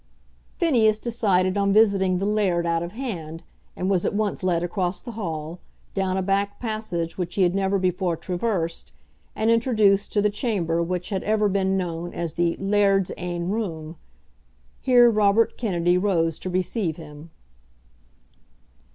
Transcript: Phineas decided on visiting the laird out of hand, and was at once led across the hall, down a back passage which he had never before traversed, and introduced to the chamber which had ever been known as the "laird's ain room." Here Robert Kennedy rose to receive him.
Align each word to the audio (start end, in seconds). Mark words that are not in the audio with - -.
Phineas 0.57 0.97
decided 0.97 1.57
on 1.57 1.71
visiting 1.71 2.17
the 2.17 2.25
laird 2.25 2.65
out 2.65 2.81
of 2.81 2.93
hand, 2.93 3.43
and 3.75 3.87
was 3.87 4.03
at 4.03 4.15
once 4.15 4.41
led 4.41 4.63
across 4.63 4.99
the 4.99 5.11
hall, 5.11 5.59
down 5.93 6.17
a 6.17 6.23
back 6.23 6.59
passage 6.59 7.19
which 7.19 7.35
he 7.35 7.43
had 7.43 7.53
never 7.53 7.77
before 7.77 8.17
traversed, 8.17 8.91
and 9.35 9.51
introduced 9.51 10.11
to 10.13 10.19
the 10.19 10.31
chamber 10.31 10.81
which 10.81 11.09
had 11.11 11.21
ever 11.21 11.47
been 11.47 11.77
known 11.77 12.15
as 12.15 12.33
the 12.33 12.57
"laird's 12.57 13.11
ain 13.15 13.49
room." 13.49 13.95
Here 14.81 15.11
Robert 15.11 15.55
Kennedy 15.55 15.99
rose 15.99 16.39
to 16.39 16.49
receive 16.49 16.95
him. 16.95 17.29